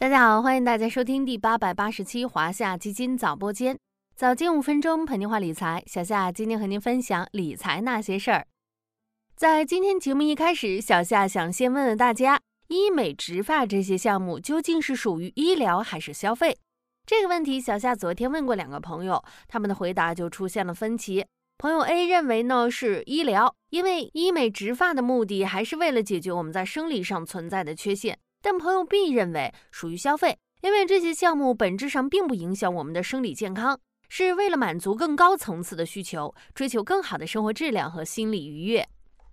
[0.00, 3.78] 大家好，欢迎大家收听第八百八十七华夏基金早播间，
[4.16, 5.82] 早间五分钟陪您话理财。
[5.86, 8.46] 小夏今天和您分享理财那些事儿。
[9.36, 16.56] 在今天节目一开始，小夏想先问问大家，医美植发这些项目究竟是属于医疗还是消费？
[17.04, 21.26] 这个问题，小夏昨天问过两个朋友，他们的回答就出现了分歧。
[21.58, 28.18] 朋友 A 认为呢是医疗，因为医美植发的目的还是为了解决我们在生理上存在的缺陷。
[28.42, 38.88] 但朋友 B 认为属于消费，因为这些项目本质上并不影响我们的生理健康，是为了满足更高层次的需求，追求更好的生活质量和心理愉悦。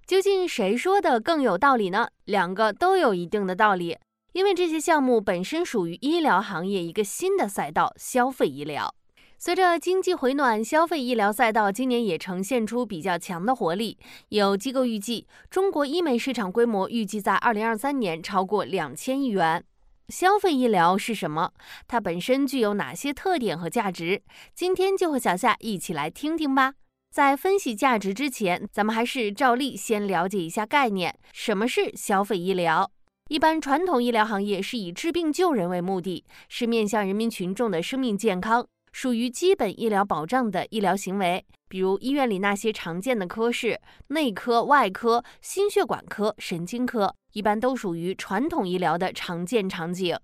[0.06, 2.08] 究竟谁说的更有道理呢？
[2.26, 3.98] 两个都有一定的道理，
[4.34, 8.94] 因为这些项目本身属于医疗行业一个新的赛道——消费医疗。
[9.40, 13.96] 随着经济回暖，消费医疗赛道今年也呈现出比较强的活力。
[14.30, 19.64] 有机构预计，中国医美市场规模预计在二零二三年超过两千亿元。
[20.10, 21.52] 消费医疗是什么？
[21.88, 24.24] 它本身具有哪些特点和价值？
[24.56, 26.74] 今天就和小夏一起来听听吧。
[27.12, 32.90] 在分析价值之前，咱们还是照例先了解一下概念：什么是消费医疗？
[33.30, 38.68] 一般传统医疗行业是以治病救人为目的，是面向人民群众的生命健康。
[38.98, 50.18] 属于基本医疗保障的医疗行为，比如医院里那些常见的科室，内科、外科、心血管科、神经科，一般都属于传统医疗的常见场景。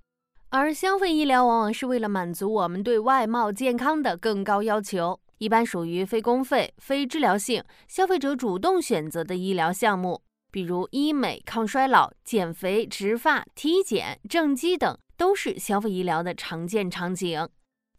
[0.49, 10.19] 而消费医疗往往是为了满足我们对外貌健康的更高要求，一般属于非公费、非治疗性、消费者主动选择的医疗项目，
[10.51, 17.47] 比如医美、抗衰老、减肥、植发、体检、正畸等，都是消费医疗的常见场景。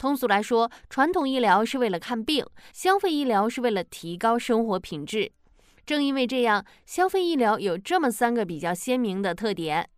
[0.04, 5.32] 通俗来说，传统医疗是为了看病，消费医疗是为了提高生活品质。
[5.86, 9.88] 正因为这样，消费医疗有这么三个比较鲜明的特点：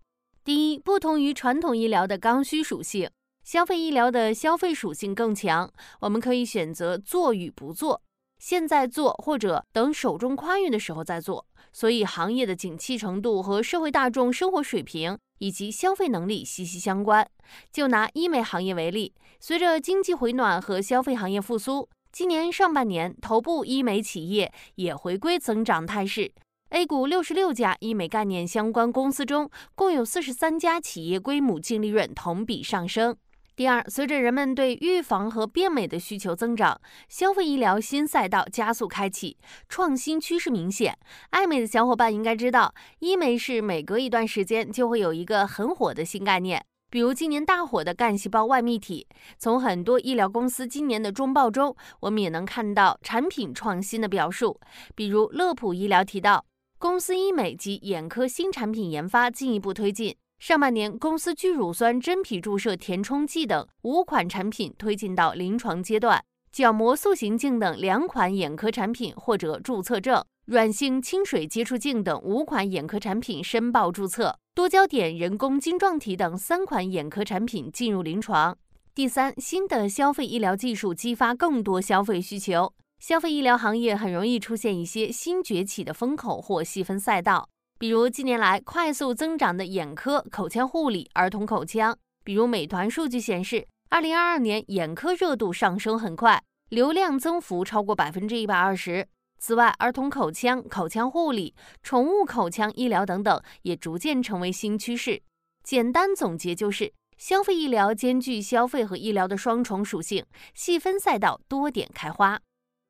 [0.45, 3.11] 第一，不同于传统医疗的刚需属性，
[3.43, 5.69] 消费医疗的消费属性更强，
[5.99, 8.01] 我们可以选择做与不做，
[8.39, 11.47] 现在做或者等手中宽裕的时候再做。
[11.73, 15.19] 所以，行业的景气程度和社会大众生活水平。
[15.39, 17.29] 以及消费能力息息相关。
[17.71, 26.33] 就拿医美行业为例，随着经济回暖和消费行业复苏，今年上半年头部医美企业也回归增长态势。
[26.71, 33.17] A 股六十六家医美概念相关公司中，共有四十三家企业规模净利润同比上升。
[33.57, 36.79] 第二，随着人们对预防和变美的需求增长，
[37.09, 40.95] 消费医疗新赛道加速开启，创新趋势明显。
[41.31, 49.07] 爱美的小伙伴应该知道，医美是每隔一段时间就会有一个很火的新概念，比如今年大火的干细胞外泌体。
[49.39, 54.61] 从很多医疗公司今年的中报中，我们也能看到产品创新的表述，
[54.95, 56.45] 比如乐普医疗提到，
[56.79, 60.15] 公司医美及眼科新产品研发进一步推进。
[60.39, 78.57] 上半年，公司聚乳酸真皮注射填充剂等五款产品推进到临床阶段，角膜塑形镜等两款眼科产品获得注册证，软性清水接触镜等五款眼科产品申报注册，多焦点人工晶状体等三款眼科产品进入临床。
[78.95, 87.49] 第三，新的消费医疗技术激发更多消费需求，消费医疗行业很容易出现一些新崛起的风口或细分赛道。
[87.79, 91.97] 比如近年来快速增长的眼科、口腔护理、儿童口腔。
[92.25, 99.07] 比如美团数据显示，二零二二年眼科热度上升很快，流量增幅超过百分之一百二十。
[99.39, 105.21] 此外，儿童口腔、口腔护理、宠物口腔医疗等等也逐渐成为新趋势。
[105.63, 112.41] 简单总结就是，消费医疗兼具消费和医疗的双重属性，细分赛道多点开花。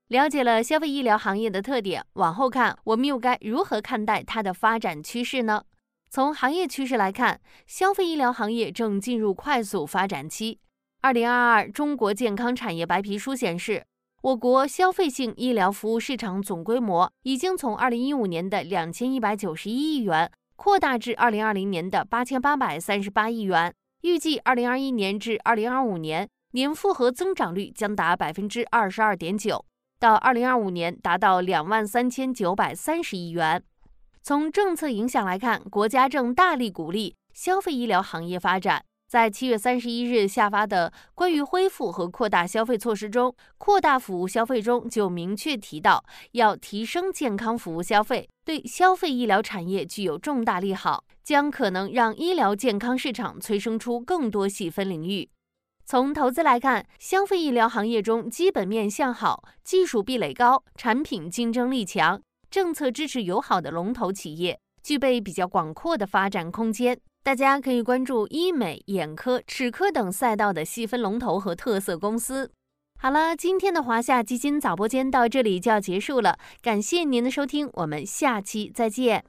[0.08, 5.64] 了解了消费医疗行业的特点，往后看我们又该如何看待它的发展趋势呢？
[6.08, 10.60] 从行业趋势来看，消费医疗行业正进入快速发展期。
[11.00, 13.84] 二零二二中国健康产业白皮书显示，
[14.22, 29.64] 我国消费性医疗服务市场总规模已经从二零一五年的两千一百九十一亿元扩大至二零二零年的八千八百三十八亿元，预计二零二一年至二零二五年年复合增长率将达百分之二十二点九。
[29.98, 33.62] 到二零二五年达到两万三千九百三十亿元。
[34.22, 38.84] 从政策影响来看，国家正大力鼓励消费医疗行业发展。
[39.08, 55.28] 在七月三十一日下发的关于恢复和扩大消费措施中，扩大服务消费中就明确提到，要提升健康服务消费，对消费医疗产业具有重大利好，将可能让医疗健康市场催生出更多细分领域。
[55.88, 66.98] 从投资来看，消费医疗行业中基本面向好、技术壁垒高、产品竞争力强、政策支持友好的龙头企业，具备比较广阔的发展空间。
[67.22, 72.50] 大家可以关注医美、眼科、齿科等赛道的细分龙头和特色公司。
[72.98, 79.24] 好了，今天的华夏基金早播间到这里就要结束了，感谢您的收听，我们下期再见。